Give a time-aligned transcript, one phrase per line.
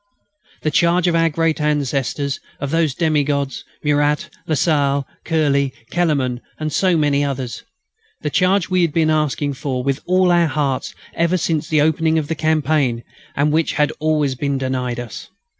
[0.63, 6.73] The charge of our great ancestors, of those demi gods, Murat, Lasalle, Curély, Kellermann and
[6.73, 7.61] so many others!
[8.21, 12.17] The charge we had been asking for, with all our hearts, ever since the opening
[12.17, 13.03] of the campaign,
[13.35, 15.29] and which had always been denied us!